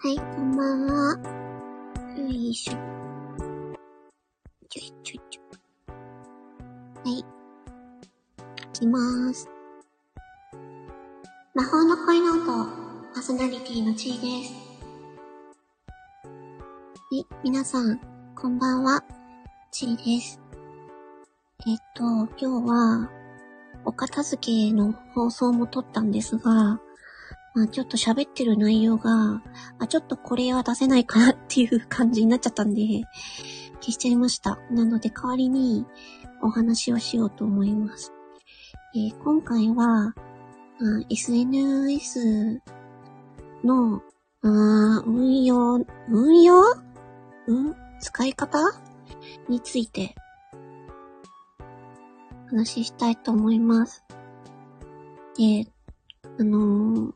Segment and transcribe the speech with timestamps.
[0.00, 1.18] はい、こんばんは。
[2.16, 2.72] よいしょ。
[4.68, 5.42] ちょいちょいちょ。
[7.02, 7.18] はい。
[7.18, 7.24] い
[8.72, 9.48] きまーす。
[11.52, 12.46] 魔法の恋ノート、
[13.12, 14.54] パーソナリティのちいです。
[16.22, 16.30] は
[17.10, 17.98] い、皆さん、
[18.36, 19.02] こんばんは。
[19.72, 20.40] ちいです。
[21.66, 22.04] えっと、
[22.40, 23.10] 今日は、
[23.84, 26.80] お片付けの放送も撮ったんですが、
[27.58, 29.42] まあちょっと喋ってる内容が、
[29.80, 32.82] あ、ちょっとこれは出せないかなっていう感じになっちゃったんで、
[33.80, 34.60] 消しちゃいました。
[34.70, 35.84] なので代わりに
[36.40, 38.12] お話をしようと思います。
[38.94, 40.14] えー今回は、
[41.10, 42.60] SNS
[43.64, 44.02] の、
[44.42, 46.62] あ運用、運用？
[47.48, 47.74] うん？
[47.98, 48.60] 使い方？
[49.48, 50.14] について
[52.50, 54.04] 話したいと思います。
[55.36, 55.66] で、
[56.40, 57.12] あのー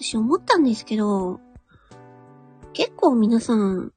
[0.00, 1.40] 私思ったんですけど、
[2.72, 3.92] 結構皆さん、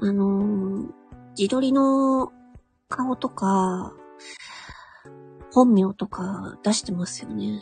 [0.00, 0.90] あのー
[1.38, 2.32] 自撮りの
[2.88, 3.92] 顔とか、
[5.52, 7.60] 本名とか出してますよね。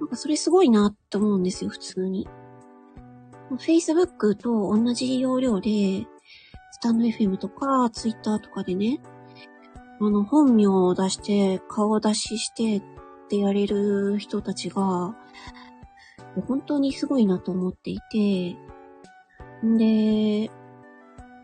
[0.00, 2.26] なんかそれすごいなって思うんですよ、普通に。
[3.58, 6.06] Facebook と同じ要領で、
[6.72, 9.00] スタンド FM とか、Twitter とかでね、
[10.00, 12.82] あの、本名を出して、顔出しして
[13.28, 15.14] ってやれる人たちが、
[16.46, 18.56] 本当にすごいなと思っていて、
[19.66, 20.50] んで、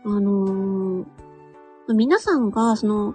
[0.03, 1.05] あのー
[1.93, 3.13] 皆さんが、その、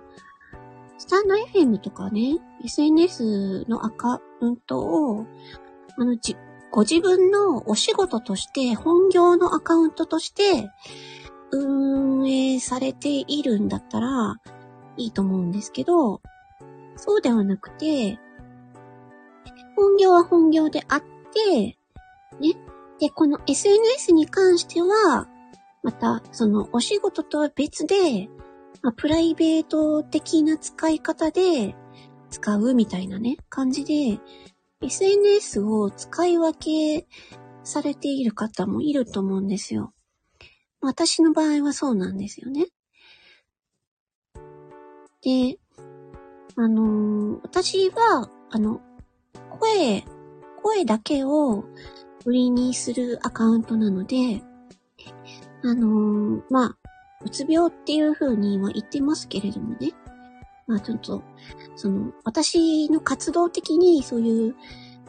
[0.96, 5.26] スタンド FM とかね、SNS のアカウントを、
[5.98, 6.36] あの、じ、
[6.70, 10.70] ご自分のお仕事として、本業のアカウントとして、
[11.50, 14.36] 運営されているんだったら、
[14.96, 16.20] いいと思うんですけど、
[16.94, 18.20] そうではなくて、
[19.77, 21.78] 本業は本業であって、
[22.41, 22.55] ね。
[22.98, 25.28] で、この SNS に関しては、
[25.82, 28.28] また、そのお仕事とは別で、
[28.82, 31.75] まあ、プライベート的な使い方で
[32.31, 34.20] 使うみたいなね、感じで、
[34.82, 37.06] SNS を使い分け
[37.64, 39.93] されている方もいると思うんですよ。
[40.81, 42.66] 私の場合はそうなんですよね。
[45.22, 45.59] で、
[46.56, 48.81] あのー私は、あの、
[49.60, 50.04] 声、
[50.62, 51.65] 声だけを
[52.25, 54.43] 売りにするアカウントなので、
[55.62, 56.76] あのーまあ、
[57.25, 59.93] うつ病っていう風には言ってますけれどもね。
[60.66, 61.22] まあちょっと、
[61.76, 64.54] その、私の活動的にそういう、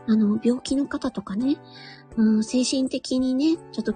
[0.07, 1.57] あの、病気の方とかね、
[2.17, 3.93] うん、精神的にね、ちょっと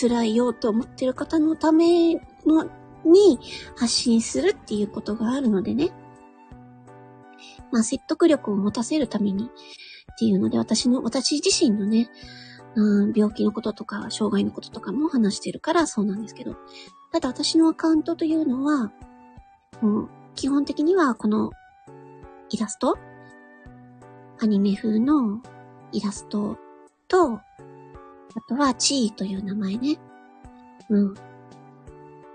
[0.00, 2.14] 辛いよと思ってる方のため
[2.46, 2.68] の、
[3.04, 3.38] に
[3.76, 5.90] 発信するっていうことがあるのでね。
[7.72, 9.48] まあ説得力を持たせるためにっ
[10.18, 12.10] ていうので、私の、私自身のね、
[12.74, 16.56] うん、病気のこととか、障害のこととかも話してるからそうなんですけど。
[17.12, 18.92] ただ私のアカウントというのは、
[19.80, 21.50] もう基本的にはこの
[22.50, 22.98] イラスト
[24.40, 25.42] アニメ風の
[25.92, 26.58] イラスト
[27.08, 27.42] と、あ
[28.48, 29.98] とはチーという名前ね。
[30.90, 31.14] うん。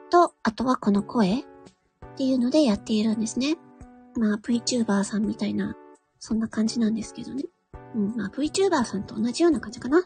[0.09, 1.43] と、あとはこの声っ
[2.17, 3.57] ていうのでやっているんですね。
[4.17, 5.75] まあ VTuber さんみたいな、
[6.19, 7.45] そんな感じなんですけどね。
[7.95, 10.03] うん、まあ VTuber さんと同じような感じかな。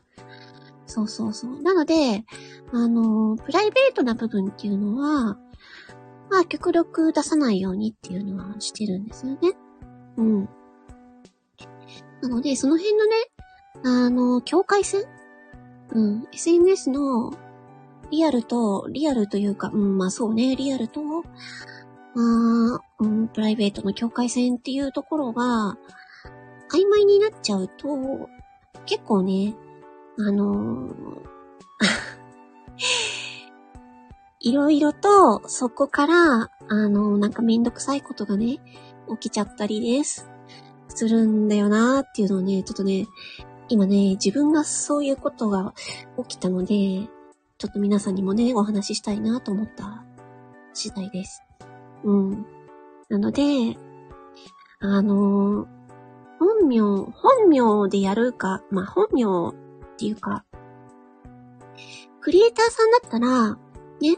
[0.86, 1.62] そうそうそう。
[1.62, 2.26] なので、
[2.72, 5.38] あの、プライベートな部分っていうのは、
[6.30, 9.40] まあ、極力出さないようにっていうのはしてるんですよね。
[10.18, 10.50] うん。
[12.22, 13.12] なので、その辺のね、
[13.84, 15.04] あの、境界線？
[15.92, 16.28] うん。
[16.34, 17.34] SNS の
[18.10, 21.02] リアルと、リアルというか、うん、まあそうね、リアルと、
[22.18, 25.78] まあ、うん、プライベートの境界線っていうところが、
[26.72, 28.28] 曖昧になっちゃうと、
[28.88, 29.54] 結構ね、
[30.18, 30.90] あの
[34.40, 38.58] いろいろと、そこから、あの、なんかめんどくさいことがね、
[39.22, 40.28] 起きちゃったりです。
[40.88, 43.06] するんだよなーっていうのをね、ちょっとね、
[43.70, 45.76] 今ね、自分がそういうことが
[46.28, 47.08] 起きたので、
[47.60, 50.04] ちょっと皆さんにもね、お話ししたいなと思った
[50.74, 51.47] 次第です。
[52.04, 52.46] うん。
[53.10, 53.44] なので、
[54.80, 55.68] あの、
[56.40, 60.46] 本名、本名でやるか、まあ、本名っていうか、
[62.22, 63.56] クリエイターさんだったら、
[64.02, 64.18] ね、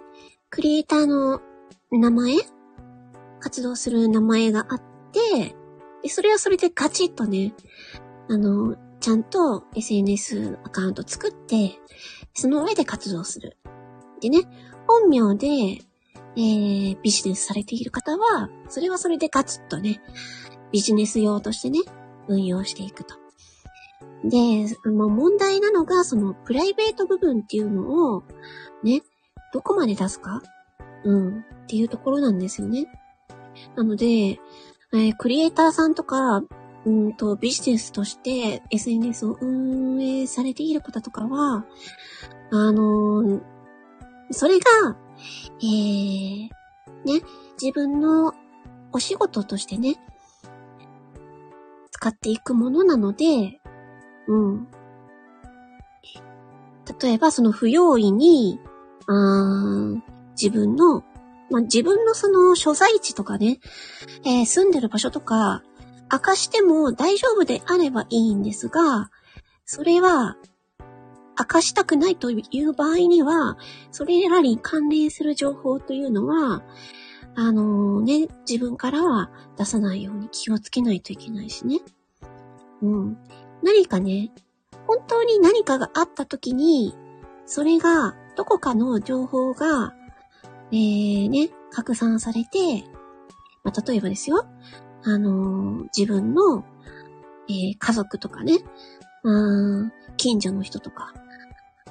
[0.50, 1.42] クリエイターの
[1.92, 2.36] 名前
[3.40, 5.56] 活動する名前があって、
[6.02, 7.54] で、それはそれでガチッとね、
[8.30, 11.80] あの、ちゃんと SNS アカウント作って、
[12.34, 13.58] その上で活動する。
[14.22, 14.40] でね、
[14.88, 15.82] 本名で、
[16.40, 20.02] えー、ビジネスされている方は、それはそれでガツッとね、
[20.72, 21.80] ビジネス用としてね、
[22.30, 23.16] 運用していくと。
[24.24, 24.38] で、
[24.90, 28.24] まあ、問題なのが、その、プライベート部分っていうのを、
[28.84, 29.02] ね、
[29.54, 30.42] どこまで出すか？
[31.04, 32.88] うん、っていうところなんですよね。
[33.76, 36.44] なので、えー、クリエイターさんとか、
[36.86, 41.66] うんと、ビジネスとして SNS を運営されている方とかは、
[42.52, 43.42] あのー、
[44.32, 44.96] それが、
[45.62, 46.50] えー、
[47.06, 47.22] ね、
[47.62, 48.34] 自分の
[48.92, 49.96] お仕事としてね、
[51.92, 53.60] 使っていくものなので、
[54.28, 54.68] うん。
[57.02, 58.60] 例えば、その不用意に、
[59.08, 59.96] あ
[60.40, 61.04] 自分の、
[61.50, 63.60] まあ、自分のその所在地とかね、
[64.24, 65.64] えー、住んでる場所とか、
[66.12, 69.12] 明かしても大丈夫であればいいんですが、
[69.66, 70.38] それは、
[71.40, 73.58] 明かしたくないという場合には、
[73.92, 76.64] それらに関連する情報というのは、
[77.36, 81.80] あの、ね、自分からは出さないように気をつけないといけないしね。
[82.82, 83.18] うん。
[83.64, 84.32] 何かね、
[84.86, 86.94] 本当に何かがあった時に、
[87.46, 89.94] それが、どこかの情報が、
[90.72, 92.84] えー、ね、拡散されて、
[93.64, 94.46] まあ、例えばですよ、
[95.04, 96.64] あのー、自分の、
[97.50, 98.60] えー、家族とかね、
[99.24, 101.14] うん、近所の人とか、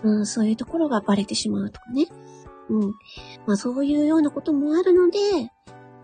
[0.02, 2.06] うん、そういうところがバレてしまうとかね。
[2.68, 2.94] うん。
[3.46, 5.18] まあそういうようなこともあるので、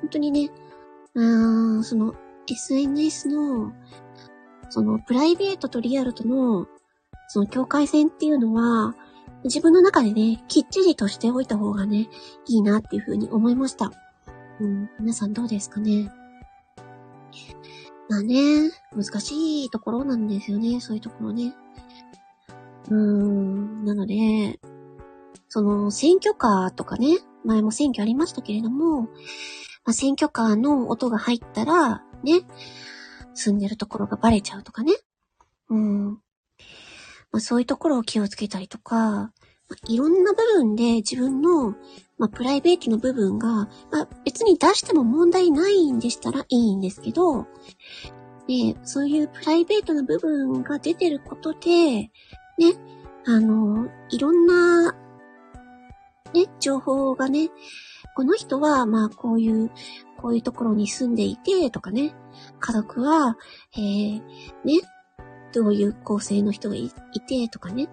[0.00, 0.50] 本当にね、
[1.14, 2.14] うん、その
[2.48, 3.72] SNS の
[4.74, 6.66] そのプライベートとリアルとの、
[7.28, 8.96] その境界線っていうのは、
[9.44, 12.08] 自分の中でね、きっちりとしておいた方がね、
[12.48, 13.92] いいなっていうふうに思いました。
[14.60, 16.10] うん、皆さんどうですかね
[18.08, 21.54] まあね、難しいところなんですよね、そういうところね。
[22.88, 24.60] うーん、なので、
[25.48, 32.42] その選挙カーとかね、前も選挙ありましたけれども、まあ、選挙カーの音が入ったら、ね、
[33.34, 34.94] 住んでるところがバレちゃうとかね。
[35.68, 36.12] うん。
[37.30, 39.30] まあ、そういうところを気をつけたりとか、ま
[39.70, 41.72] あ、いろんな部分で自分の、
[42.18, 47.46] まあ、プライベートの部分が、まあ、別に出しても問題ないんでしたらいいんですけど、
[48.46, 52.10] で、そういうプライベートな部分が出てることで、
[52.58, 52.74] ね、
[53.26, 54.92] あの、いろんな、
[56.32, 57.50] ね、情報がね、
[58.16, 59.70] この人は、まあ、こういう、
[60.18, 62.14] こういうところに住んでいて、とかね、
[62.60, 63.36] 家族は、
[63.76, 64.20] えー、
[64.64, 64.80] ね、
[65.52, 66.90] どういう構成の人がい
[67.26, 67.88] て、とかね。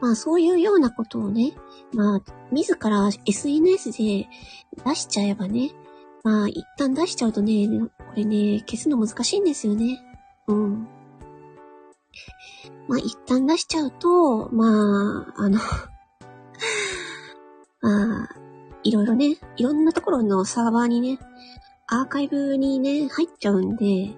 [0.00, 1.52] まあそういうようなことをね、
[1.94, 4.28] まあ自ら SNS で
[4.84, 5.70] 出しちゃえばね、
[6.24, 7.68] まあ一旦出しちゃうとね、
[7.98, 10.02] これね、消すの難しいんですよね。
[10.48, 10.88] うん。
[12.88, 15.58] まあ一旦出しちゃうと、まあ、あの
[17.80, 18.28] まあ、
[18.84, 21.18] いろいろね、いろんなところのサーバーにね、
[21.86, 24.14] アーカイブにね、入っちゃうんで、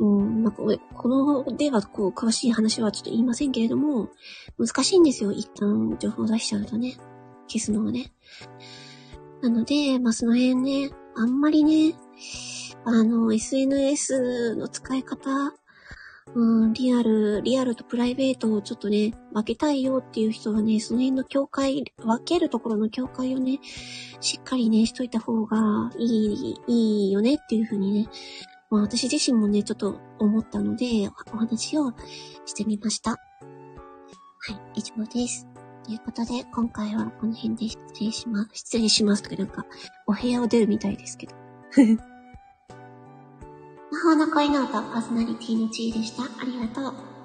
[0.00, 4.10] うん、まあ、この、では、こう、詳しい話はちょっと言いませんけれども、
[4.58, 5.32] 難しいんですよ。
[5.32, 6.96] 一旦情報出しちゃうとね。
[7.48, 8.12] 消すのはね。
[9.42, 11.94] なので、まあ、その辺ね、あんまりね、
[12.84, 15.52] あの、SNS の使い方
[16.34, 23.60] うん、リアル、リアルとプライベートをちょっとね、分けたいよっていう人はね、その辺の境界、分けるところの境界をね、
[24.20, 28.08] しっかりね、しといた方がいい、いいよねっていうふうにね、
[28.70, 31.92] まあ私自身もね、ちょっと思ったので、お話を
[32.44, 33.12] してみました。
[33.12, 33.16] は
[34.76, 35.46] い、以上です。
[35.84, 38.50] ということで、今回はこの辺で失礼します。
[38.52, 39.64] 失礼しますとか、なんか、
[40.06, 42.17] お部屋を出るみたいですけど。
[43.98, 46.22] 魔法の恋ノートパーソナリティの G でした。
[46.22, 47.17] ありがとう。